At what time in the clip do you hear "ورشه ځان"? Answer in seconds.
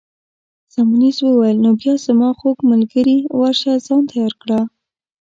3.39-4.01